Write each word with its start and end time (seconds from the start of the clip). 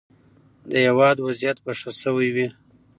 د 0.69 0.71
هیواد 0.85 1.17
وضعیت 1.27 1.57
به 1.63 1.71
ښه 1.79 1.91
شوی 2.01 2.27
وي. 2.35 2.47